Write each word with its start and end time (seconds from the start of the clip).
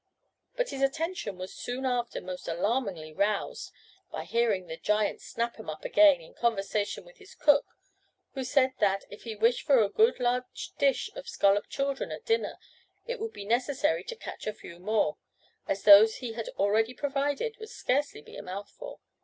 But 0.55 0.69
his 0.69 0.81
attention 0.81 1.37
was 1.37 1.53
soon 1.53 1.85
after 1.85 2.21
most 2.21 2.47
alarmingly 2.47 3.13
roused 3.13 3.71
by 4.11 4.23
hearing 4.23 4.65
the 4.65 4.75
giant 4.75 5.21
Snap 5.21 5.59
'em 5.59 5.69
up 5.69 5.85
again 5.85 6.21
in 6.21 6.33
conversation 6.33 7.05
with 7.05 7.17
his 7.17 7.35
cook, 7.35 7.67
who 8.33 8.43
said 8.43 8.73
that, 8.79 9.05
if 9.11 9.25
he 9.25 9.35
wished 9.35 9.61
for 9.61 9.83
a 9.83 9.89
good 9.89 10.19
large 10.19 10.71
dish 10.79 11.11
of 11.13 11.29
scolloped 11.29 11.69
children 11.69 12.11
at 12.11 12.25
dinner, 12.25 12.57
it 13.05 13.19
would 13.19 13.31
be 13.31 13.45
necessary 13.45 14.03
to 14.05 14.15
catch 14.15 14.47
a 14.47 14.53
few 14.53 14.79
more, 14.79 15.19
as 15.67 15.83
those 15.83 16.15
he 16.15 16.33
had 16.33 16.49
already 16.57 16.95
provided 16.95 17.57
would 17.59 17.69
scarcely 17.69 18.23
be 18.23 18.35
a 18.35 18.41
mouthful. 18.41 19.01